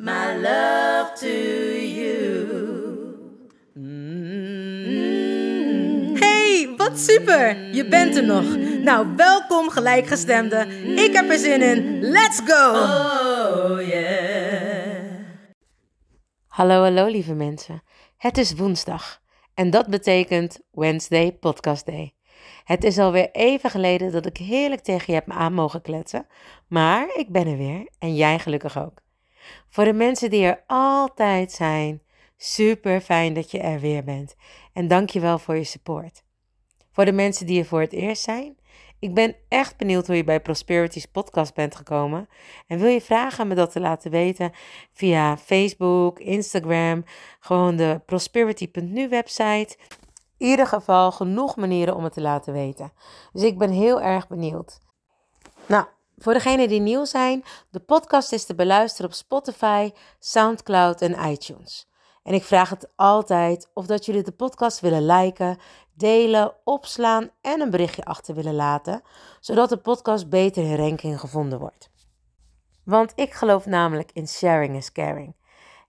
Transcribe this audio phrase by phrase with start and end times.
[0.00, 1.28] my love to
[1.76, 2.48] you.
[6.18, 7.74] Hey, wat super!
[7.74, 8.56] Je bent er nog.
[8.82, 10.66] Nou, welkom gelijkgestemde.
[10.96, 12.00] Ik heb er zin in.
[12.00, 12.70] Let's go!
[12.70, 15.04] Oh yeah.
[16.46, 17.82] Hallo, hallo lieve mensen.
[18.16, 19.20] Het is woensdag
[19.54, 22.14] en dat betekent Wednesday Podcast Day.
[22.64, 26.26] Het is alweer even geleden dat ik heerlijk tegen je heb aan mogen kletsen,
[26.68, 29.02] maar ik ben er weer en jij gelukkig ook.
[29.68, 32.02] Voor de mensen die er altijd zijn,
[32.36, 34.34] super fijn dat je er weer bent
[34.72, 36.22] en dank je wel voor je support.
[36.92, 38.58] Voor de mensen die er voor het eerst zijn,
[39.00, 42.28] ik ben echt benieuwd hoe je bij Prosperity's podcast bent gekomen.
[42.66, 44.52] En wil je vragen me dat te laten weten
[44.92, 47.04] via Facebook, Instagram,
[47.40, 49.76] gewoon de prosperity.nu website.
[50.36, 52.92] In ieder geval genoeg manieren om het te laten weten.
[53.32, 54.80] Dus ik ben heel erg benieuwd.
[55.66, 55.84] Nou,
[56.22, 61.88] voor degenen die nieuw zijn, de podcast is te beluisteren op Spotify, SoundCloud en iTunes.
[62.22, 65.58] En ik vraag het altijd of dat jullie de podcast willen liken,
[65.94, 69.02] delen, opslaan en een berichtje achter willen laten,
[69.40, 71.90] zodat de podcast beter in ranking gevonden wordt.
[72.84, 75.36] Want ik geloof namelijk in sharing is caring.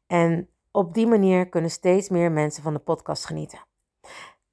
[0.07, 3.59] En op die manier kunnen steeds meer mensen van de podcast genieten.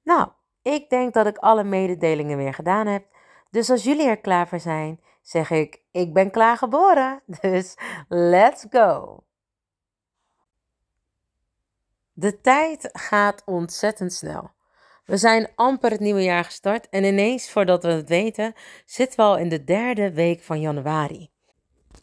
[0.03, 0.29] Nou,
[0.61, 3.05] ik denk dat ik alle mededelingen weer gedaan heb.
[3.49, 7.21] Dus als jullie er klaar voor zijn, zeg ik: Ik ben klaar geboren.
[7.41, 7.75] Dus
[8.07, 9.23] let's go.
[12.13, 14.51] De tijd gaat ontzettend snel.
[15.05, 18.53] We zijn amper het nieuwe jaar gestart en ineens, voordat we het weten,
[18.85, 21.29] zitten we al in de derde week van januari.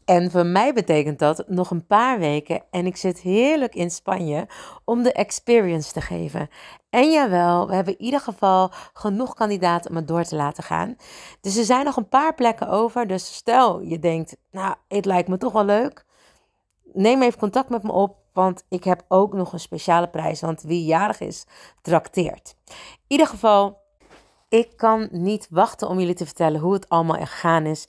[0.04, 4.48] En voor mij betekent dat nog een paar weken en ik zit heerlijk in Spanje
[4.84, 6.48] om de experience te geven.
[6.90, 10.96] En jawel, we hebben in ieder geval genoeg kandidaten om het door te laten gaan.
[11.40, 13.06] Dus er zijn nog een paar plekken over.
[13.06, 16.04] Dus stel je denkt, nou, het lijkt me toch wel leuk.
[16.92, 20.40] Neem even contact met me op, want ik heb ook nog een speciale prijs.
[20.40, 21.44] Want wie jarig is,
[21.82, 22.56] trakteert.
[22.66, 22.74] In
[23.06, 23.84] ieder geval,
[24.48, 27.88] ik kan niet wachten om jullie te vertellen hoe het allemaal er gegaan is.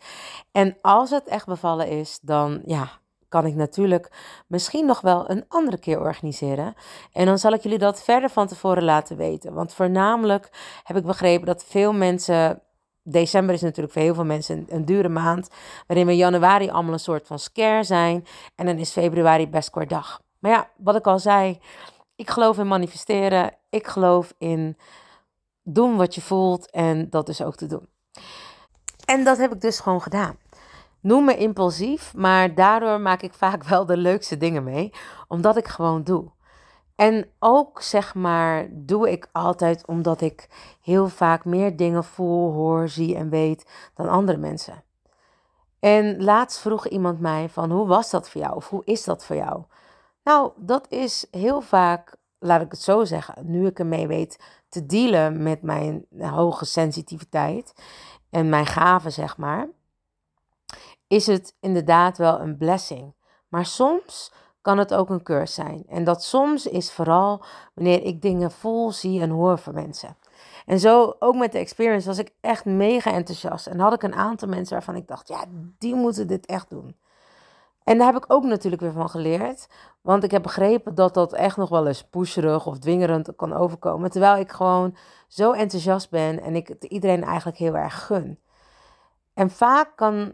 [0.51, 2.90] En als het echt bevallen is, dan ja,
[3.29, 4.12] kan ik natuurlijk
[4.47, 6.73] misschien nog wel een andere keer organiseren.
[7.12, 9.53] En dan zal ik jullie dat verder van tevoren laten weten.
[9.53, 10.50] Want voornamelijk
[10.84, 12.62] heb ik begrepen dat veel mensen.
[13.03, 15.50] December is natuurlijk voor heel veel mensen een, dure maand.
[15.88, 18.25] Waarin we januari allemaal een soort van scare zijn.
[18.56, 20.22] En dan is februari best kort dag.
[20.39, 21.59] Maar ja, wat ik al zei.
[22.16, 23.53] Ik geloof in manifesteren.
[23.69, 24.78] Ik geloof in
[25.70, 27.88] doen wat je voelt en dat is ook te doen.
[29.06, 30.38] En dat heb ik dus gewoon gedaan.
[31.02, 34.94] Noem me impulsief, maar daardoor maak ik vaak wel de leukste dingen mee,
[35.28, 36.32] omdat ik gewoon doe.
[36.96, 40.50] En ook zeg maar, doe ik altijd omdat ik
[40.82, 44.84] heel vaak meer dingen voel, hoor, zie en weet dan andere mensen.
[45.80, 49.26] En laatst vroeg iemand mij van hoe was dat voor jou of hoe is dat
[49.26, 49.64] voor jou?
[50.24, 54.86] Nou, dat is heel vaak, laat ik het zo zeggen, nu ik ermee weet te
[54.86, 57.74] dealen met mijn hoge sensitiviteit
[58.30, 59.68] en mijn gaven, zeg maar,
[61.08, 63.14] is het inderdaad wel een blessing.
[63.48, 65.84] Maar soms kan het ook een curse zijn.
[65.88, 70.18] En dat soms is vooral wanneer ik dingen voel, zie en hoor van mensen.
[70.66, 73.68] En zo ook met de experience was ik echt mega enthousiast.
[73.68, 75.46] En had ik een aantal mensen waarvan ik dacht, ja,
[75.78, 76.96] die moeten dit echt doen.
[77.88, 79.68] En daar heb ik ook natuurlijk weer van geleerd.
[80.01, 84.12] Want ik heb begrepen dat dat echt nog wel eens pusherig of dwingerend kan overkomen.
[84.12, 84.95] Terwijl ik gewoon
[85.28, 88.39] zo enthousiast ben en ik het iedereen eigenlijk heel erg gun.
[89.34, 90.31] En vaak kan,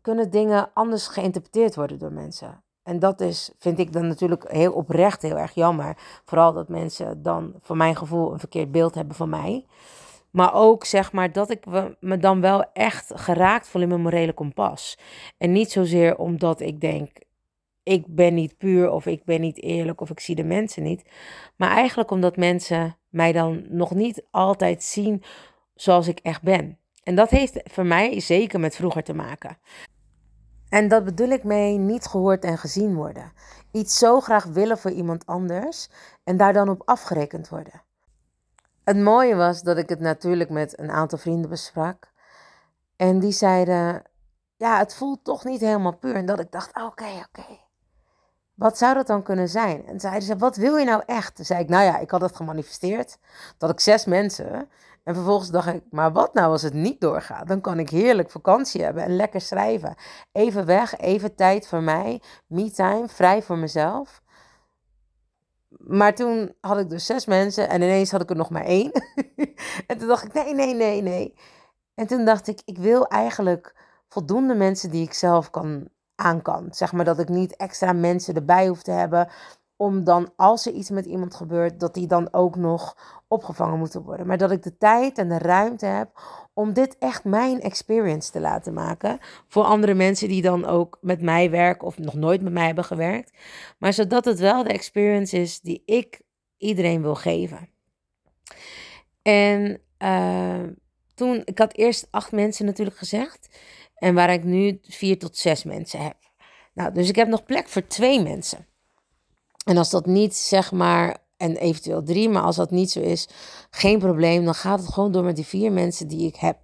[0.00, 2.62] kunnen dingen anders geïnterpreteerd worden door mensen.
[2.82, 5.96] En dat is, vind ik dan natuurlijk heel oprecht heel erg jammer.
[6.24, 9.66] Vooral dat mensen dan, voor mijn gevoel, een verkeerd beeld hebben van mij.
[10.36, 11.64] Maar ook zeg maar dat ik
[12.00, 14.98] me dan wel echt geraakt voel in mijn morele kompas.
[15.38, 17.10] En niet zozeer omdat ik denk,
[17.82, 21.02] ik ben niet puur of ik ben niet eerlijk of ik zie de mensen niet.
[21.56, 25.22] Maar eigenlijk omdat mensen mij dan nog niet altijd zien
[25.74, 26.78] zoals ik echt ben.
[27.02, 29.58] En dat heeft voor mij zeker met vroeger te maken.
[30.68, 33.32] En dat bedoel ik mee niet gehoord en gezien worden.
[33.72, 35.88] Iets zo graag willen voor iemand anders
[36.24, 37.85] en daar dan op afgerekend worden.
[38.86, 42.12] Het mooie was dat ik het natuurlijk met een aantal vrienden besprak.
[42.96, 44.02] En die zeiden,
[44.56, 46.14] ja, het voelt toch niet helemaal puur.
[46.14, 47.58] En dat ik dacht, oké, oké.
[48.54, 49.86] Wat zou dat dan kunnen zijn?
[49.86, 51.36] En zeiden ze, wat wil je nou echt?
[51.36, 53.18] Toen zei ik, nou ja, ik had het gemanifesteerd.
[53.58, 54.70] Dat ik zes mensen.
[55.04, 57.48] En vervolgens dacht ik, maar wat nou als het niet doorgaat?
[57.48, 59.94] Dan kan ik heerlijk vakantie hebben en lekker schrijven.
[60.32, 62.22] Even weg, even tijd voor mij.
[62.46, 64.22] Me-time, vrij voor mezelf.
[65.86, 68.92] Maar toen had ik dus zes mensen en ineens had ik er nog maar één.
[69.86, 71.34] en toen dacht ik, nee, nee, nee, nee.
[71.94, 73.74] En toen dacht ik, ik wil eigenlijk
[74.08, 76.68] voldoende mensen die ik zelf kan aan kan.
[76.70, 79.28] Zeg maar dat ik niet extra mensen erbij hoef te hebben.
[79.76, 82.96] Om dan, als er iets met iemand gebeurt, dat die dan ook nog
[83.28, 84.26] opgevangen moeten worden.
[84.26, 86.20] Maar dat ik de tijd en de ruimte heb
[86.54, 89.18] om dit echt mijn experience te laten maken.
[89.48, 92.84] Voor andere mensen die dan ook met mij werken of nog nooit met mij hebben
[92.84, 93.32] gewerkt.
[93.78, 96.20] Maar zodat het wel de experience is die ik
[96.56, 97.68] iedereen wil geven.
[99.22, 100.62] En uh,
[101.14, 103.58] toen, ik had eerst acht mensen natuurlijk gezegd.
[103.94, 106.16] En waar ik nu vier tot zes mensen heb.
[106.74, 108.66] Nou, dus ik heb nog plek voor twee mensen.
[109.64, 113.28] En als dat niet, zeg maar, en eventueel drie, maar als dat niet zo is,
[113.70, 114.44] geen probleem.
[114.44, 116.58] Dan gaat het gewoon door met die vier mensen die ik heb.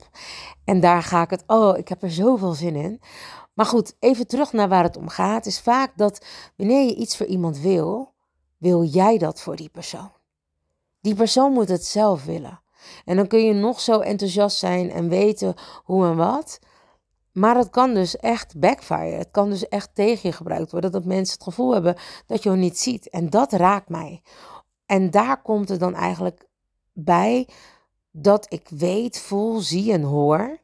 [0.65, 3.01] En daar ga ik het, oh, ik heb er zoveel zin in.
[3.55, 5.47] Maar goed, even terug naar waar het om gaat.
[5.47, 6.27] Is vaak dat
[6.57, 8.13] wanneer je iets voor iemand wil,
[8.59, 10.13] wil jij dat voor die persoon.
[11.01, 12.61] Die persoon moet het zelf willen.
[13.05, 15.55] En dan kun je nog zo enthousiast zijn en weten
[15.85, 16.59] hoe en wat.
[17.33, 19.17] Maar het kan dus echt backfire.
[19.17, 20.93] Het kan dus echt tegen je gebruikt worden.
[20.93, 21.97] Dat mensen het gevoel hebben
[22.27, 23.11] dat je hem niet ziet.
[23.11, 24.23] En dat raakt mij.
[24.93, 26.47] En daar komt het dan eigenlijk
[26.93, 27.49] bij
[28.11, 30.59] dat ik weet, voel, zie en hoor.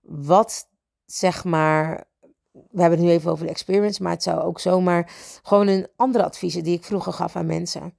[0.00, 0.68] Wat
[1.06, 2.06] zeg maar.
[2.52, 5.88] We hebben het nu even over de experience, maar het zou ook zomaar gewoon een
[5.96, 7.98] andere adviezen die ik vroeger gaf aan mensen.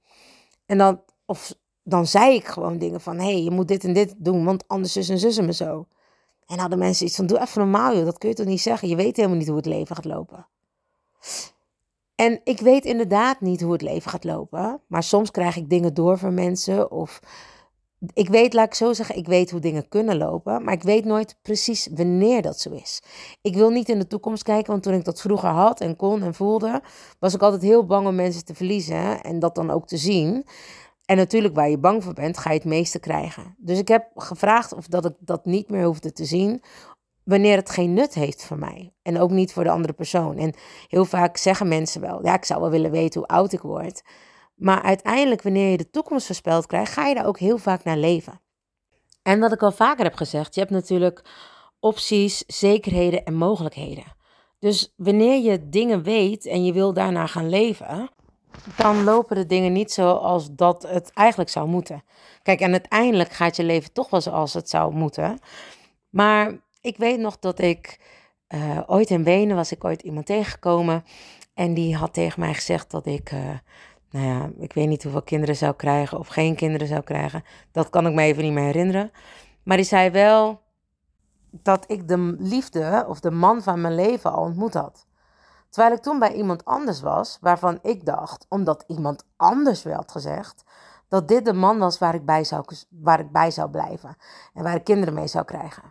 [0.66, 3.92] En dan, of dan zei ik gewoon dingen van: hé, hey, je moet dit en
[3.92, 5.86] dit doen, want anders zus en zussen me zo.
[6.46, 8.88] En hadden mensen iets van, doe even normaal joh, dat kun je toch niet zeggen.
[8.88, 10.46] Je weet helemaal niet hoe het leven gaat lopen.
[12.20, 14.80] En ik weet inderdaad niet hoe het leven gaat lopen.
[14.86, 16.90] Maar soms krijg ik dingen door van mensen.
[16.90, 17.20] Of
[18.12, 20.64] ik weet, laat ik zo zeggen, ik weet hoe dingen kunnen lopen.
[20.64, 23.02] Maar ik weet nooit precies wanneer dat zo is.
[23.40, 24.70] Ik wil niet in de toekomst kijken.
[24.70, 26.82] Want toen ik dat vroeger had en kon en voelde,
[27.18, 29.22] was ik altijd heel bang om mensen te verliezen.
[29.22, 30.46] En dat dan ook te zien.
[31.04, 33.54] En natuurlijk, waar je bang voor bent, ga je het meeste krijgen.
[33.58, 36.62] Dus ik heb gevraagd of dat ik dat niet meer hoefde te zien,
[37.30, 38.92] wanneer het geen nut heeft voor mij.
[39.02, 40.36] En ook niet voor de andere persoon.
[40.36, 40.54] En
[40.88, 44.02] heel vaak zeggen mensen wel, ja, ik zou wel willen weten hoe oud ik word.
[44.54, 47.96] Maar uiteindelijk, wanneer je de toekomst voorspeld krijgt, ga je daar ook heel vaak naar
[47.96, 48.40] leven.
[49.22, 51.24] En wat ik al vaker heb gezegd, je hebt natuurlijk
[51.80, 54.04] opties, zekerheden en mogelijkheden.
[54.58, 58.10] Dus wanneer je dingen weet en je wil daarna gaan leven,
[58.76, 62.04] dan lopen de dingen niet zoals dat het eigenlijk zou moeten.
[62.42, 65.38] Kijk, en uiteindelijk gaat je leven toch wel zoals het zou moeten.
[66.08, 68.00] Maar ik weet nog dat ik
[68.48, 71.04] uh, ooit in Wenen was ik ooit iemand tegengekomen.
[71.54, 73.40] En die had tegen mij gezegd dat ik, uh,
[74.10, 77.44] nou ja, ik weet niet hoeveel kinderen zou krijgen of geen kinderen zou krijgen.
[77.72, 79.10] Dat kan ik me even niet meer herinneren.
[79.62, 80.60] Maar die zei wel
[81.50, 85.06] dat ik de liefde of de man van mijn leven al ontmoet had.
[85.68, 90.10] Terwijl ik toen bij iemand anders was, waarvan ik dacht, omdat iemand anders wel had
[90.10, 90.64] gezegd,
[91.08, 94.16] dat dit de man was waar ik, bij zou, waar ik bij zou blijven
[94.54, 95.82] en waar ik kinderen mee zou krijgen.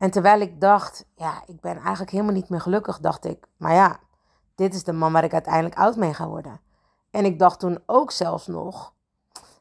[0.00, 3.74] En terwijl ik dacht, ja, ik ben eigenlijk helemaal niet meer gelukkig, dacht ik, maar
[3.74, 4.00] ja,
[4.54, 6.60] dit is de man waar ik uiteindelijk oud mee ga worden.
[7.10, 8.92] En ik dacht toen ook zelfs nog,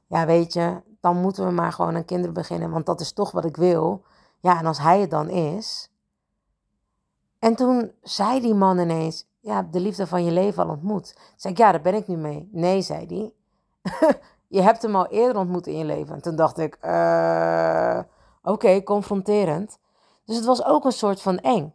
[0.08, 3.32] ja, weet je, dan moeten we maar gewoon aan kinderen beginnen, want dat is toch
[3.32, 4.04] wat ik wil.
[4.40, 5.92] Ja, en als hij het dan is.
[7.40, 11.18] En toen zei die man ineens, ja, de liefde van je leven al ontmoet.
[11.36, 12.50] Zeg ik, ja, daar ben ik nu mee.
[12.52, 13.34] Nee, zei hij.
[14.58, 16.16] je hebt hem al eerder ontmoet in je leven.
[16.16, 18.00] En toen dacht ik, uh,
[18.44, 19.80] oké, confronterend.
[20.30, 21.74] Dus het was ook een soort van eng.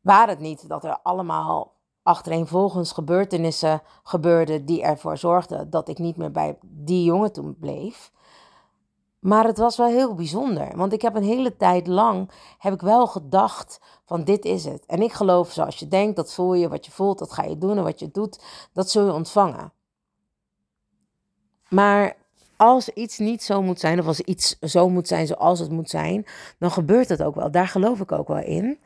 [0.00, 6.16] Waar het niet dat er allemaal achtereenvolgens gebeurtenissen gebeurden die ervoor zorgden dat ik niet
[6.16, 8.12] meer bij die jongen toen bleef.
[9.18, 12.80] Maar het was wel heel bijzonder, want ik heb een hele tijd lang heb ik
[12.80, 14.86] wel gedacht van dit is het.
[14.86, 17.58] En ik geloof zoals je denkt, dat voel je, wat je voelt, dat ga je
[17.58, 19.72] doen en wat je doet, dat zul je ontvangen.
[21.68, 22.16] Maar
[22.64, 25.90] als iets niet zo moet zijn, of als iets zo moet zijn zoals het moet
[25.90, 26.26] zijn,
[26.58, 27.50] dan gebeurt het ook wel.
[27.50, 28.78] Daar geloof ik ook wel in.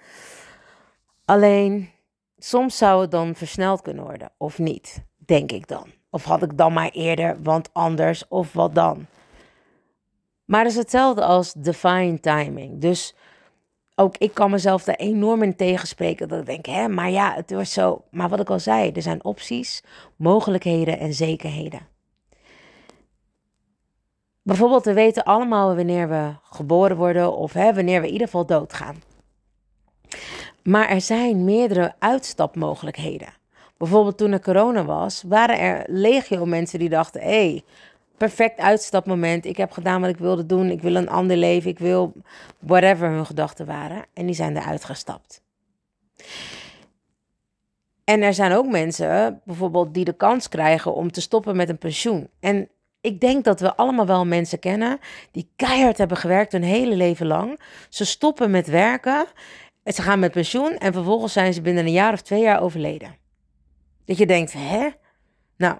[1.24, 1.90] Alleen,
[2.38, 5.86] soms zou het dan versneld kunnen worden, of niet, denk ik dan.
[6.10, 9.06] Of had ik dan maar eerder, want anders, of wat dan.
[10.44, 12.80] Maar het is hetzelfde als divine timing.
[12.80, 13.14] Dus
[13.94, 16.28] ook ik kan mezelf daar enorm in tegenspreken.
[16.28, 18.04] Dat ik denk, hè, maar ja, het wordt zo.
[18.10, 19.82] Maar wat ik al zei, er zijn opties,
[20.16, 21.97] mogelijkheden en zekerheden.
[24.48, 28.46] Bijvoorbeeld, we weten allemaal wanneer we geboren worden of hè, wanneer we in ieder geval
[28.46, 29.02] doodgaan.
[30.62, 33.28] Maar er zijn meerdere uitstapmogelijkheden.
[33.76, 37.62] Bijvoorbeeld toen er corona was, waren er legio mensen die dachten: hé, hey,
[38.16, 39.44] perfect uitstapmoment.
[39.44, 40.70] Ik heb gedaan wat ik wilde doen.
[40.70, 41.70] Ik wil een ander leven.
[41.70, 42.12] Ik wil
[42.58, 44.04] whatever hun gedachten waren.
[44.12, 45.42] En die zijn eruit gestapt.
[48.04, 51.78] En er zijn ook mensen, bijvoorbeeld, die de kans krijgen om te stoppen met een
[51.78, 52.28] pensioen.
[52.40, 52.68] En
[53.00, 54.98] ik denk dat we allemaal wel mensen kennen
[55.30, 57.60] die keihard hebben gewerkt hun hele leven lang.
[57.88, 59.26] Ze stoppen met werken,
[59.84, 63.16] ze gaan met pensioen en vervolgens zijn ze binnen een jaar of twee jaar overleden.
[64.04, 64.88] Dat je denkt, hè?
[65.56, 65.78] Nou,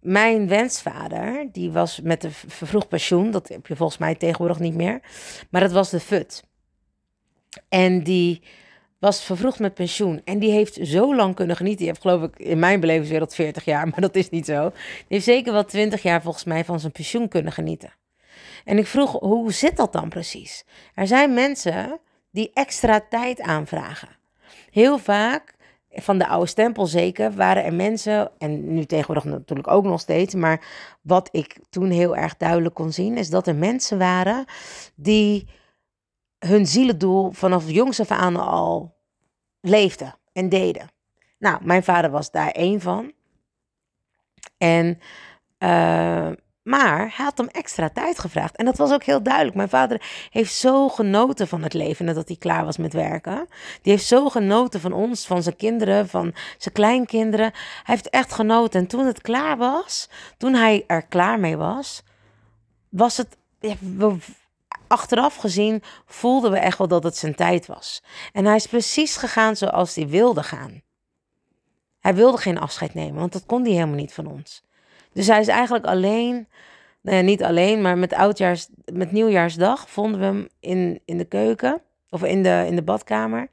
[0.00, 3.30] mijn wensvader, die was met een vervroegd pensioen.
[3.30, 5.00] Dat heb je volgens mij tegenwoordig niet meer.
[5.50, 6.44] Maar dat was de FUT.
[7.68, 8.42] En die
[9.00, 10.20] was vervroegd met pensioen.
[10.24, 11.78] En die heeft zo lang kunnen genieten.
[11.78, 14.70] Die heeft geloof ik in mijn belevingswereld 40 jaar, maar dat is niet zo.
[14.70, 17.92] Die heeft zeker wel 20 jaar volgens mij van zijn pensioen kunnen genieten.
[18.64, 20.64] En ik vroeg, hoe zit dat dan precies?
[20.94, 24.08] Er zijn mensen die extra tijd aanvragen.
[24.70, 25.54] Heel vaak
[25.92, 30.34] van de oude stempel zeker, waren er mensen, en nu tegenwoordig natuurlijk ook nog steeds,
[30.34, 30.64] maar
[31.00, 34.44] wat ik toen heel erg duidelijk kon zien, is dat er mensen waren
[34.94, 35.46] die
[36.46, 38.96] hun zielendoel vanaf jongs af aan al
[39.60, 40.90] leefden en deden.
[41.38, 43.12] Nou, mijn vader was daar één van.
[44.58, 44.98] En
[45.58, 46.30] uh,
[46.62, 48.56] maar hij had hem extra tijd gevraagd.
[48.56, 49.56] En dat was ook heel duidelijk.
[49.56, 53.48] Mijn vader heeft zo genoten van het leven nadat hij klaar was met werken.
[53.82, 57.50] Die heeft zo genoten van ons, van zijn kinderen, van zijn kleinkinderen.
[57.54, 58.80] Hij heeft echt genoten.
[58.80, 62.02] En toen het klaar was, toen hij er klaar mee was,
[62.88, 63.36] was het.
[64.90, 68.02] Achteraf gezien voelden we echt wel dat het zijn tijd was.
[68.32, 70.82] En hij is precies gegaan zoals hij wilde gaan.
[72.00, 74.62] Hij wilde geen afscheid nemen, want dat kon hij helemaal niet van ons.
[75.12, 76.48] Dus hij is eigenlijk alleen,
[77.00, 81.24] nou ja, niet alleen, maar met, oudjaars, met nieuwjaarsdag vonden we hem in, in de
[81.24, 83.48] keuken of in de, in de badkamer.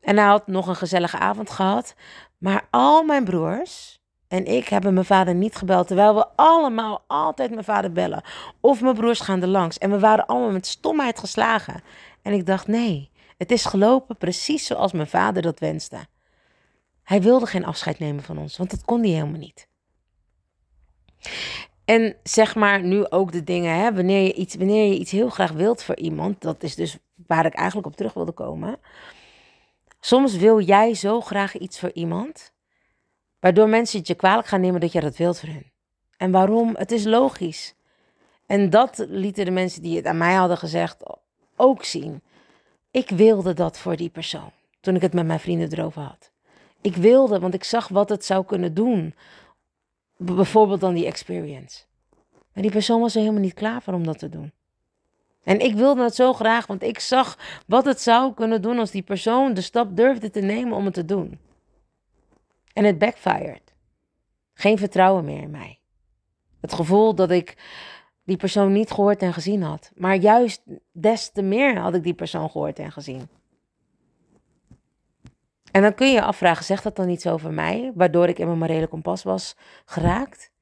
[0.00, 1.94] En hij had nog een gezellige avond gehad.
[2.38, 4.00] Maar al mijn broers
[4.34, 5.86] en ik hebben mijn vader niet gebeld.
[5.86, 8.22] Terwijl we allemaal altijd mijn vader bellen.
[8.60, 9.78] Of mijn broers gaan er langs.
[9.78, 11.82] En we waren allemaal met stomheid geslagen.
[12.22, 16.06] En ik dacht, nee, het is gelopen precies zoals mijn vader dat wenste.
[17.02, 19.68] Hij wilde geen afscheid nemen van ons, want dat kon hij helemaal niet.
[21.84, 25.28] En zeg maar nu ook de dingen, hè, wanneer, je iets, wanneer je iets heel
[25.28, 28.76] graag wilt voor iemand, dat is dus waar ik eigenlijk op terug wilde komen.
[30.00, 32.53] Soms wil jij zo graag iets voor iemand,
[33.44, 35.72] waardoor mensen het je kwalijk gaan nemen dat je dat wilt voor hen.
[36.16, 36.74] En waarom?
[36.76, 37.74] Het is logisch.
[38.46, 40.96] En dat lieten de mensen die het aan mij hadden gezegd
[41.56, 42.22] ook zien.
[42.90, 46.30] Ik wilde dat voor die persoon toen ik het met mijn vrienden erover had.
[46.80, 49.14] Ik wilde, want ik zag wat het zou kunnen doen
[50.16, 51.82] bijvoorbeeld dan die experience.
[52.52, 54.52] Maar die persoon was er helemaal niet klaar voor om dat te doen.
[55.42, 58.90] En ik wilde het zo graag, want ik zag wat het zou kunnen doen als
[58.90, 61.38] die persoon de stap durfde te nemen om het te doen.
[62.74, 63.74] En het backfired.
[64.54, 65.78] Geen vertrouwen meer in mij.
[66.60, 67.56] Het gevoel dat ik
[68.24, 69.90] die persoon niet gehoord en gezien had.
[69.94, 70.62] Maar juist
[70.92, 73.28] des te meer had ik die persoon gehoord en gezien.
[75.70, 78.46] En dan kun je je afvragen, zegt dat dan iets over mij, waardoor ik in
[78.46, 80.52] mijn morele kompas was geraakt?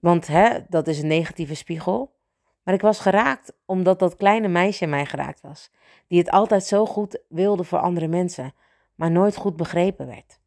[0.00, 2.18] Want hè, dat is een negatieve spiegel.
[2.62, 5.70] Maar ik was geraakt omdat dat kleine meisje mij geraakt was.
[6.06, 8.54] Die het altijd zo goed wilde voor andere mensen,
[8.94, 10.39] maar nooit goed begrepen werd.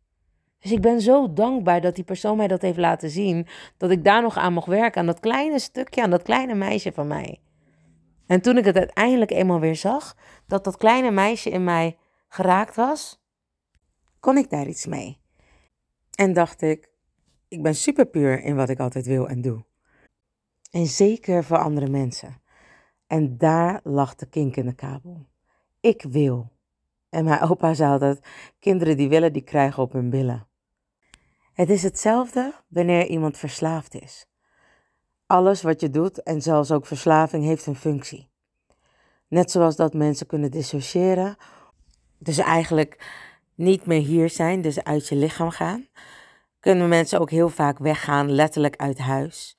[0.63, 3.47] Dus ik ben zo dankbaar dat die persoon mij dat heeft laten zien.
[3.77, 6.91] Dat ik daar nog aan mocht werken, aan dat kleine stukje, aan dat kleine meisje
[6.91, 7.39] van mij.
[8.27, 10.17] En toen ik het uiteindelijk eenmaal weer zag,
[10.47, 13.23] dat dat kleine meisje in mij geraakt was,
[14.19, 15.19] kon ik daar iets mee?
[16.15, 16.89] En dacht ik,
[17.47, 19.65] ik ben super puur in wat ik altijd wil en doe.
[20.71, 22.41] En zeker voor andere mensen.
[23.07, 25.27] En daar lag de kink in de kabel.
[25.79, 26.51] Ik wil.
[27.09, 28.19] En mijn opa zei altijd,
[28.59, 30.47] kinderen die willen, die krijgen op hun billen.
[31.53, 34.25] Het is hetzelfde wanneer iemand verslaafd is.
[35.25, 38.29] Alles wat je doet, en zelfs ook verslaving, heeft een functie.
[39.27, 41.35] Net zoals dat mensen kunnen dissociëren.
[42.17, 43.05] Dus eigenlijk
[43.55, 45.87] niet meer hier zijn, dus uit je lichaam gaan,
[46.59, 49.57] kunnen mensen ook heel vaak weggaan, letterlijk uit huis.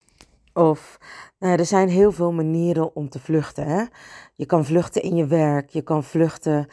[0.53, 0.99] Of
[1.39, 3.67] nou, er zijn heel veel manieren om te vluchten.
[3.67, 3.85] Hè?
[4.35, 6.69] Je kan vluchten in je werk, je kan vluchten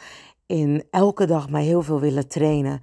[0.46, 2.82] in elke dag maar heel veel willen trainen.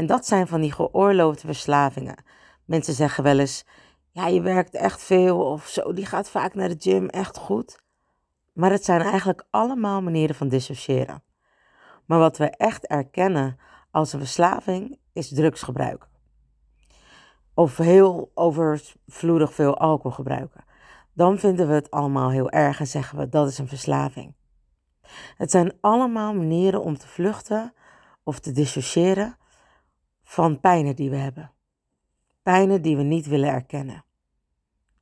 [0.00, 2.24] En dat zijn van die geoorloofde verslavingen.
[2.64, 3.64] Mensen zeggen wel eens,
[4.10, 7.78] ja, je werkt echt veel of zo, die gaat vaak naar de gym, echt goed.
[8.52, 11.22] Maar het zijn eigenlijk allemaal manieren van dissociëren.
[12.06, 13.58] Maar wat we echt erkennen
[13.90, 16.08] als een verslaving is drugsgebruik.
[17.54, 20.64] Of heel overvloedig veel alcohol gebruiken.
[21.12, 24.34] Dan vinden we het allemaal heel erg en zeggen we dat is een verslaving.
[25.36, 27.74] Het zijn allemaal manieren om te vluchten
[28.22, 29.38] of te dissociëren
[30.30, 31.52] van pijnen die we hebben.
[32.42, 34.04] Pijnen die we niet willen erkennen.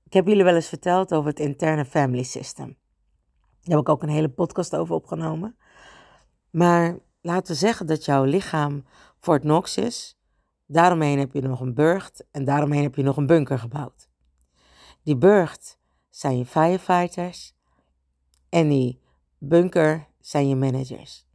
[0.04, 2.66] Ik heb jullie wel eens verteld over het interne family system.
[3.61, 5.56] Daar heb ik ook een hele podcast over opgenomen.
[6.50, 8.85] Maar laten we zeggen dat jouw lichaam
[9.18, 10.18] Fort Knox is.
[10.66, 14.08] Daaromheen heb je nog een burcht en daaromheen heb je nog een bunker gebouwd.
[15.02, 17.54] Die burcht zijn je firefighters
[18.49, 19.00] en die
[19.38, 21.27] bunker zijn je managers.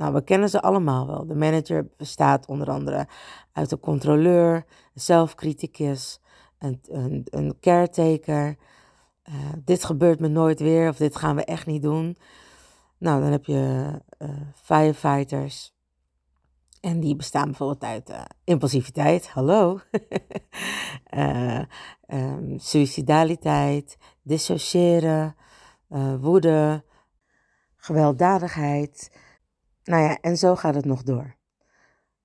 [0.00, 1.26] Nou, we kennen ze allemaal wel.
[1.26, 3.08] De manager bestaat onder andere
[3.52, 6.20] uit een controleur, een zelfcriticus,
[6.58, 8.56] een, een, een caretaker.
[9.28, 12.16] Uh, dit gebeurt me nooit weer of dit gaan we echt niet doen.
[12.98, 15.74] Nou, dan heb je uh, firefighters.
[16.80, 19.80] En die bestaan bijvoorbeeld uit uh, impulsiviteit, hallo.
[22.06, 25.36] um, suicidaliteit, dissociëren,
[26.20, 26.84] woede,
[27.76, 29.10] gewelddadigheid.
[29.84, 31.36] Nou ja, en zo gaat het nog door.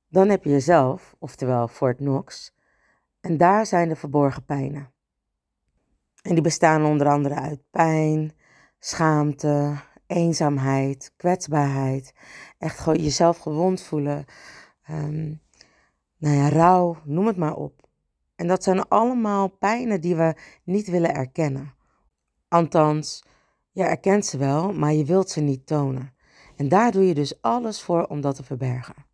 [0.08, 2.54] Dan heb je jezelf, oftewel Fort Knox,
[3.20, 4.94] en daar zijn de verborgen pijnen.
[6.22, 8.34] En die bestaan onder andere uit pijn,
[8.80, 9.76] schaamte,
[10.08, 12.14] eenzaamheid, kwetsbaarheid,
[12.58, 14.26] echt gewoon jezelf gewond voelen,
[14.90, 15.42] um,
[16.18, 17.88] nou ja, rouw, noem het maar op.
[18.36, 21.74] En dat zijn allemaal pijnen die we niet willen erkennen.
[22.48, 23.24] Althans,
[23.72, 26.15] je erkent ze wel, maar je wilt ze niet tonen.
[26.56, 29.06] En daar doe je dus alles voor om dat te verbergen.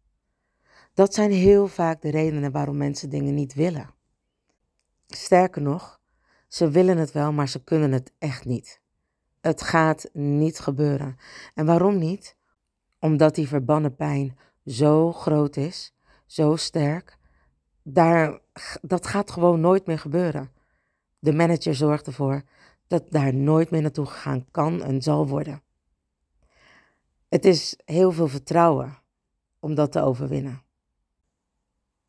[0.94, 3.90] Dat zijn heel vaak de redenen waarom mensen dingen niet willen.
[5.08, 6.00] Sterker nog,
[6.48, 8.82] ze willen het wel, maar ze kunnen het echt niet.
[9.42, 11.18] Het gaat niet gebeuren.
[11.54, 12.36] En waarom niet?
[13.00, 15.94] Omdat die verbannen pijn zo groot is,
[16.26, 17.18] zo sterk.
[17.84, 18.40] Daar,
[18.82, 20.52] dat gaat gewoon nooit meer gebeuren.
[21.20, 22.44] De manager zorgt ervoor
[22.88, 25.62] dat daar nooit meer naartoe gegaan kan en zal worden.
[27.32, 28.98] Het is heel veel vertrouwen
[29.60, 30.62] om dat te overwinnen.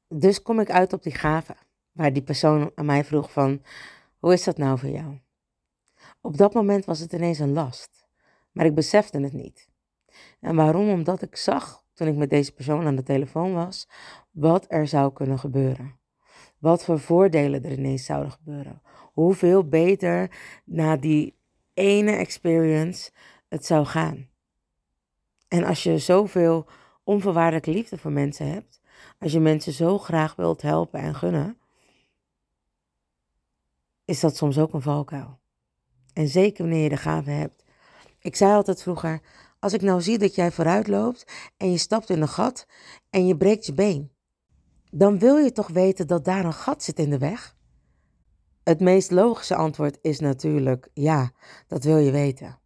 [0.08, 1.56] Dus kom ik uit op die gave,
[1.92, 3.62] waar die persoon aan mij vroeg van,
[4.18, 5.18] hoe is dat nou voor jou?
[6.20, 8.06] Op dat moment was het ineens een last,
[8.52, 9.68] maar ik besefte het niet.
[10.40, 10.90] En waarom?
[10.90, 13.88] Omdat ik zag, toen ik met deze persoon aan de telefoon was,
[14.30, 15.98] wat er zou kunnen gebeuren.
[16.58, 18.82] Wat voor voordelen er ineens zouden gebeuren.
[19.12, 20.30] Hoeveel beter
[20.64, 21.36] na die
[21.74, 23.10] ene experience
[23.48, 24.30] het zou gaan.
[25.52, 26.66] En als je zoveel
[27.04, 28.80] onvoorwaardelijke liefde voor mensen hebt,
[29.18, 31.58] als je mensen zo graag wilt helpen en gunnen,
[34.04, 35.38] is dat soms ook een valkuil.
[36.12, 37.64] En zeker wanneer je de gave hebt.
[38.18, 39.20] Ik zei altijd vroeger,
[39.58, 42.66] als ik nou zie dat jij vooruit loopt en je stapt in een gat
[43.10, 44.12] en je breekt je been,
[44.90, 47.56] dan wil je toch weten dat daar een gat zit in de weg?
[48.62, 51.32] Het meest logische antwoord is natuurlijk ja,
[51.66, 52.58] dat wil je weten.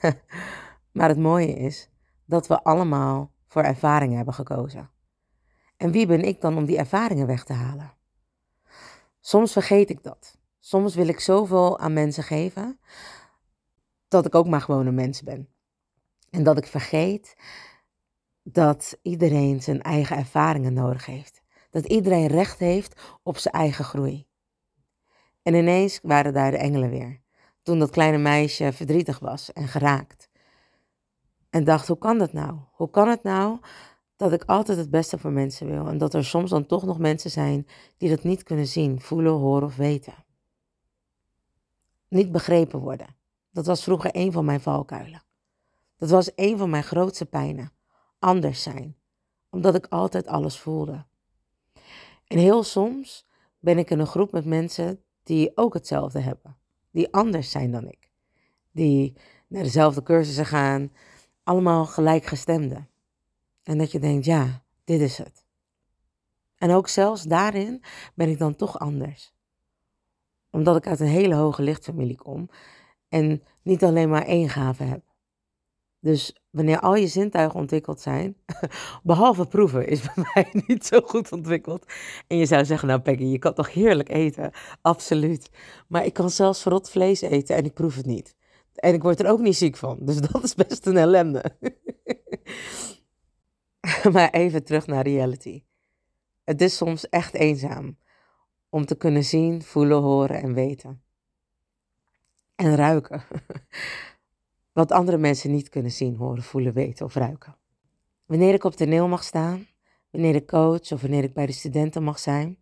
[0.94, 1.88] maar het mooie is
[2.24, 4.90] dat we allemaal voor ervaringen hebben gekozen.
[5.76, 7.92] En wie ben ik dan om die ervaringen weg te halen?
[9.20, 10.38] Soms vergeet ik dat.
[10.58, 12.78] Soms wil ik zoveel aan mensen geven
[14.08, 15.48] dat ik ook maar gewoon een mens ben.
[16.30, 17.36] En dat ik vergeet
[18.42, 21.42] dat iedereen zijn eigen ervaringen nodig heeft.
[21.70, 24.26] Dat iedereen recht heeft op zijn eigen groei.
[25.42, 27.20] En ineens waren daar de engelen weer.
[27.62, 30.28] Toen dat kleine meisje verdrietig was en geraakt.
[31.54, 32.58] En dacht, hoe kan dat nou?
[32.72, 33.58] Hoe kan het nou
[34.16, 36.98] dat ik altijd het beste voor mensen wil en dat er soms dan toch nog
[36.98, 40.14] mensen zijn die dat niet kunnen zien, voelen, horen of weten?
[42.08, 43.16] Niet begrepen worden.
[43.50, 45.22] Dat was vroeger een van mijn valkuilen.
[45.96, 47.72] Dat was een van mijn grootste pijnen.
[48.18, 48.96] Anders zijn.
[49.50, 51.04] Omdat ik altijd alles voelde.
[52.26, 53.26] En heel soms
[53.58, 56.56] ben ik in een groep met mensen die ook hetzelfde hebben.
[56.90, 58.10] Die anders zijn dan ik.
[58.70, 59.16] Die
[59.48, 60.90] naar dezelfde cursussen gaan.
[61.44, 62.88] Allemaal gelijkgestemden.
[63.62, 65.44] En dat je denkt, ja, dit is het.
[66.56, 67.82] En ook zelfs daarin
[68.14, 69.34] ben ik dan toch anders.
[70.50, 72.50] Omdat ik uit een hele hoge lichtfamilie kom
[73.08, 75.02] en niet alleen maar één gave heb.
[76.00, 78.36] Dus wanneer al je zintuigen ontwikkeld zijn,
[79.02, 81.92] behalve proeven is bij mij niet zo goed ontwikkeld.
[82.26, 84.50] En je zou zeggen, nou Peggy, je kan toch heerlijk eten?
[84.80, 85.50] Absoluut.
[85.88, 88.36] Maar ik kan zelfs verrot vlees eten en ik proef het niet.
[88.74, 89.98] En ik word er ook niet ziek van.
[90.00, 91.44] Dus dat is best een ellende.
[94.12, 95.64] maar even terug naar reality.
[96.44, 97.98] Het is soms echt eenzaam
[98.68, 101.02] om te kunnen zien, voelen, horen en weten.
[102.54, 103.22] En ruiken.
[104.72, 107.56] Wat andere mensen niet kunnen zien, horen, voelen, weten of ruiken.
[108.26, 109.66] Wanneer ik op toneel mag staan,
[110.10, 112.58] wanneer ik coach of wanneer ik bij de studenten mag zijn,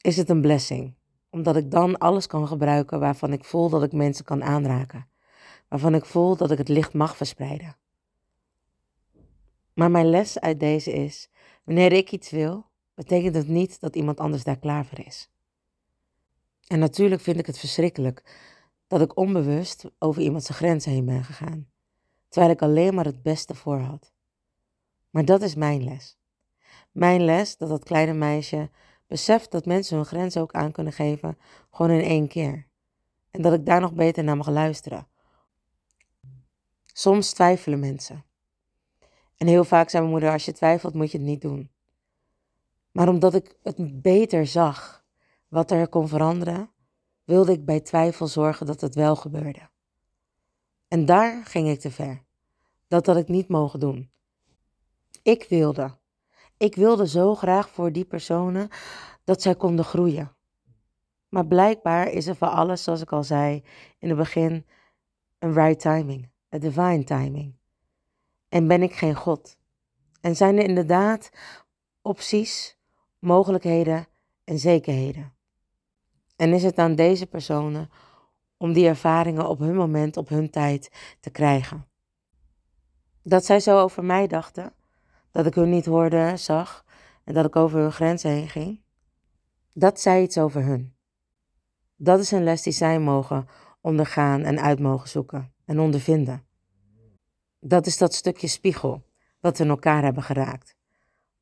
[0.00, 0.94] is het een blessing.
[1.36, 5.08] Omdat ik dan alles kan gebruiken waarvan ik voel dat ik mensen kan aanraken.
[5.68, 7.76] Waarvan ik voel dat ik het licht mag verspreiden.
[9.72, 11.30] Maar mijn les uit deze is:
[11.64, 15.30] wanneer ik iets wil, betekent het niet dat iemand anders daar klaar voor is.
[16.66, 18.38] En natuurlijk vind ik het verschrikkelijk
[18.86, 21.68] dat ik onbewust over iemand zijn grenzen heen ben gegaan,
[22.28, 24.12] terwijl ik alleen maar het beste voor had.
[25.10, 26.18] Maar dat is mijn les.
[26.92, 28.70] Mijn les dat dat kleine meisje
[29.06, 31.38] beseft dat mensen hun grenzen ook aan kunnen geven,
[31.70, 32.66] gewoon in één keer.
[33.30, 35.08] En dat ik daar nog beter naar mag luisteren.
[36.84, 38.24] Soms twijfelen mensen.
[39.36, 41.70] En heel vaak zei mijn moeder: Als je twijfelt, moet je het niet doen.
[42.92, 45.04] Maar omdat ik het beter zag
[45.48, 46.70] wat er kon veranderen,
[47.24, 49.68] wilde ik bij twijfel zorgen dat het wel gebeurde.
[50.88, 52.24] En daar ging ik te ver.
[52.88, 54.10] Dat had ik niet mogen doen.
[55.22, 55.98] Ik wilde.
[56.58, 58.68] Ik wilde zo graag voor die personen
[59.24, 60.36] dat zij konden groeien.
[61.28, 63.64] Maar blijkbaar is er voor alles, zoals ik al zei
[63.98, 64.66] in het begin,
[65.38, 67.54] een right timing, een divine timing.
[68.48, 69.58] En ben ik geen God?
[70.20, 71.30] En zijn er inderdaad
[72.02, 72.78] opties,
[73.18, 74.06] mogelijkheden
[74.44, 75.34] en zekerheden?
[76.36, 77.90] En is het aan deze personen
[78.56, 80.90] om die ervaringen op hun moment, op hun tijd
[81.20, 81.86] te krijgen?
[83.22, 84.72] Dat zij zo over mij dachten,
[85.36, 86.84] dat ik hun niet hoorde, zag
[87.24, 88.80] en dat ik over hun grenzen heen ging,
[89.72, 90.94] dat zei iets over hun.
[91.96, 93.48] Dat is een les die zij mogen
[93.80, 96.44] ondergaan en uit mogen zoeken en ondervinden.
[97.60, 99.06] Dat is dat stukje spiegel
[99.40, 100.76] wat we in elkaar hebben geraakt.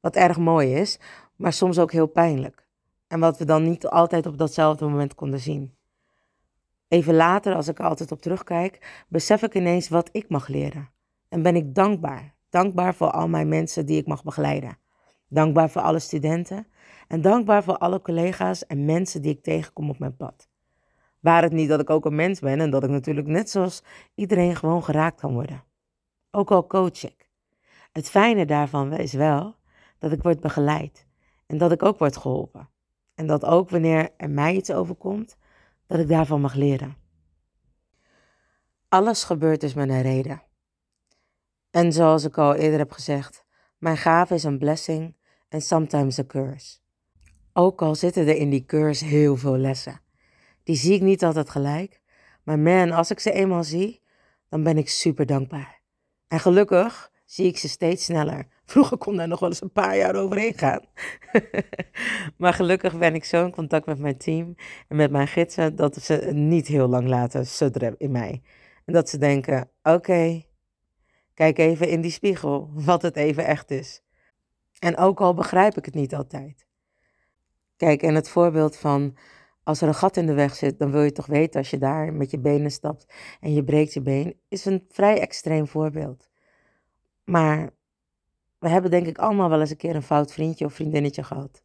[0.00, 0.98] Wat erg mooi is,
[1.36, 2.66] maar soms ook heel pijnlijk.
[3.06, 5.74] En wat we dan niet altijd op datzelfde moment konden zien.
[6.88, 10.90] Even later, als ik er altijd op terugkijk, besef ik ineens wat ik mag leren.
[11.28, 12.33] En ben ik dankbaar.
[12.54, 14.78] Dankbaar voor al mijn mensen die ik mag begeleiden.
[15.28, 16.66] Dankbaar voor alle studenten.
[17.08, 20.48] En dankbaar voor alle collega's en mensen die ik tegenkom op mijn pad.
[21.20, 23.82] Waar het niet dat ik ook een mens ben en dat ik natuurlijk net zoals
[24.14, 25.64] iedereen gewoon geraakt kan worden.
[26.30, 27.28] Ook al coach ik.
[27.92, 29.56] Het fijne daarvan is wel
[29.98, 31.06] dat ik word begeleid
[31.46, 32.68] en dat ik ook word geholpen.
[33.14, 35.36] En dat ook wanneer er mij iets overkomt,
[35.86, 36.96] dat ik daarvan mag leren.
[38.88, 40.42] Alles gebeurt dus met een reden.
[41.74, 43.44] En zoals ik al eerder heb gezegd,
[43.78, 45.16] mijn gave is een blessing
[45.48, 46.78] en sometimes a curse.
[47.52, 50.00] Ook al zitten er in die curse heel veel lessen.
[50.62, 52.00] Die zie ik niet altijd gelijk,
[52.42, 54.02] maar man, als ik ze eenmaal zie,
[54.48, 55.80] dan ben ik super dankbaar.
[56.28, 58.46] En gelukkig zie ik ze steeds sneller.
[58.72, 60.80] Vroeger kon daar nog wel eens een paar jaar overheen gaan.
[62.38, 64.54] maar gelukkig ben ik zo in contact met mijn team
[64.88, 68.42] en met mijn gidsen dat ze niet heel lang laten sudderen in mij.
[68.84, 70.44] En dat ze denken: oké,
[71.34, 74.02] kijk even in die spiegel wat het even echt is.
[74.78, 76.66] En ook al begrijp ik het niet altijd.
[77.76, 79.16] Kijk, en het voorbeeld van
[79.62, 81.78] als er een gat in de weg zit, dan wil je toch weten als je
[81.78, 83.06] daar met je benen stapt
[83.40, 86.28] en je breekt je been, is een vrij extreem voorbeeld.
[87.24, 87.70] Maar
[88.58, 91.62] we hebben denk ik allemaal wel eens een keer een fout vriendje of vriendinnetje gehad.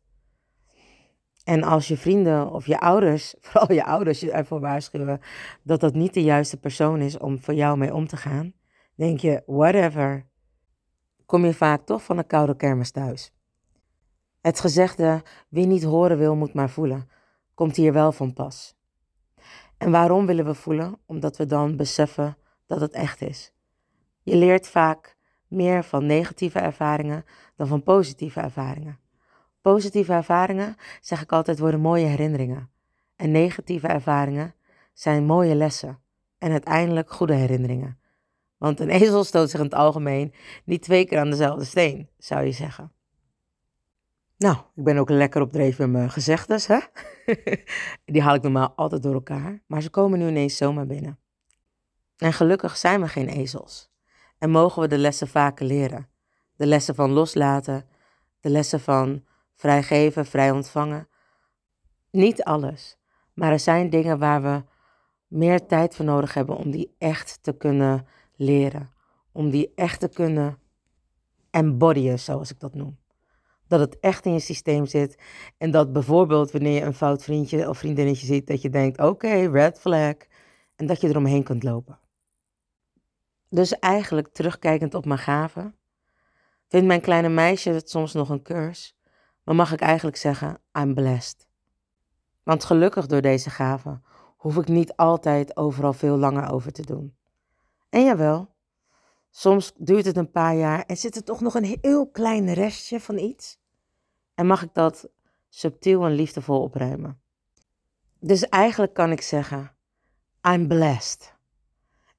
[1.43, 5.21] En als je vrienden of je ouders, vooral je ouders, je ervoor waarschuwen
[5.63, 8.53] dat dat niet de juiste persoon is om voor jou mee om te gaan,
[8.99, 10.25] denk je, whatever,
[11.25, 13.31] kom je vaak toch van een koude kermis thuis.
[14.41, 17.09] Het gezegde, wie niet horen wil, moet maar voelen,
[17.53, 18.75] komt hier wel van pas.
[19.77, 20.99] En waarom willen we voelen?
[21.05, 23.53] Omdat we dan beseffen dat het echt is.
[24.23, 28.99] Je leert vaak meer van negatieve ervaringen dan van positieve ervaringen.
[29.61, 32.69] Positieve ervaringen, zeg ik altijd, worden mooie herinneringen.
[33.15, 34.55] En negatieve ervaringen
[34.93, 35.99] zijn mooie lessen
[36.37, 37.98] en uiteindelijk goede herinneringen.
[38.59, 40.33] Want een ezel stoot zich in het algemeen
[40.65, 42.91] niet twee keer aan dezelfde steen, zou je zeggen.
[44.37, 46.79] Nou, ik ben ook lekker op met mijn gezegdes, hè?
[48.13, 51.19] Die haal ik normaal altijd door elkaar, maar ze komen nu ineens zomaar binnen.
[52.17, 53.91] En gelukkig zijn we geen ezels.
[54.37, 56.09] En mogen we de lessen vaker leren.
[56.55, 57.85] De lessen van loslaten,
[58.39, 61.07] de lessen van vrijgeven, vrij ontvangen.
[62.11, 62.97] Niet alles,
[63.33, 64.63] maar er zijn dingen waar we
[65.27, 68.07] meer tijd voor nodig hebben om die echt te kunnen
[68.39, 68.89] leren.
[69.31, 70.57] Om die echt te kunnen
[71.51, 72.97] embodyen, zoals ik dat noem.
[73.67, 75.17] Dat het echt in je systeem zit.
[75.57, 79.49] En dat bijvoorbeeld wanneer je een fout vriendje of vriendinnetje ziet, dat je denkt: oké,
[79.51, 80.15] red flag.
[80.75, 81.99] En dat je eromheen kunt lopen.
[83.49, 85.75] Dus eigenlijk terugkijkend op mijn gaven,
[86.67, 88.93] vindt mijn kleine meisje het soms nog een curse,
[89.43, 91.47] maar mag ik eigenlijk zeggen, I'm blessed.
[92.43, 94.03] Want gelukkig door deze gaven
[94.37, 97.17] hoef ik niet altijd overal veel langer over te doen.
[97.89, 98.53] En jawel,
[99.29, 102.99] soms duurt het een paar jaar en zit er toch nog een heel klein restje
[102.99, 103.59] van iets.
[104.33, 105.09] En mag ik dat
[105.49, 107.21] subtiel en liefdevol opruimen.
[108.19, 109.75] Dus eigenlijk kan ik zeggen,
[110.41, 111.35] I'm blessed.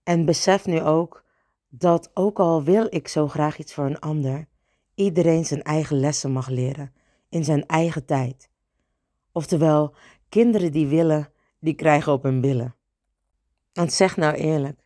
[0.02, 1.24] En besef nu ook
[1.68, 4.48] dat ook al wil ik zo graag iets voor een ander,
[4.94, 6.92] iedereen zijn eigen lessen mag leren
[7.28, 8.50] in zijn eigen tijd.
[9.32, 9.94] Oftewel,
[10.28, 12.74] kinderen die willen, die krijgen op hun billen.
[13.72, 14.80] Want zeg nou eerlijk,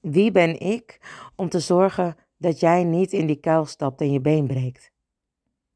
[0.00, 1.00] wie ben ik
[1.36, 4.92] om te zorgen dat jij niet in die kuil stapt en je been breekt?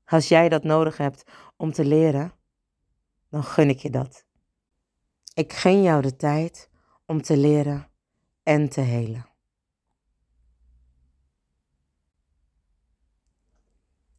[0.05, 1.25] Als jij dat nodig hebt
[1.57, 2.33] om te leren,
[3.31, 4.25] dan gun ik je dat.
[5.35, 6.71] Ik gun jou de tijd
[7.07, 7.89] om te leren
[8.43, 9.27] en te helen.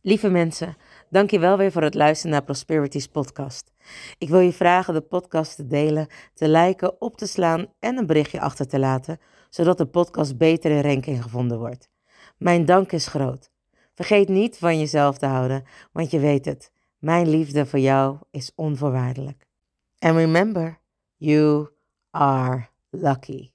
[0.02, 0.78] Lieve mensen,
[1.10, 3.72] dank je wel weer voor het luisteren naar Prosperities podcast.
[4.18, 8.06] Ik wil je vragen de podcast te delen, te liken, op te slaan en een
[8.06, 9.20] berichtje achter te laten,
[9.56, 11.90] zodat de podcast beter in ranking gevonden wordt.
[12.38, 13.52] Mijn dank is groot.
[13.94, 18.52] Vergeet niet van jezelf te houden, want je weet het, mijn liefde voor jou is
[18.56, 19.48] onvoorwaardelijk.
[20.00, 20.80] And remember,
[21.16, 21.70] you
[22.10, 23.55] are lucky.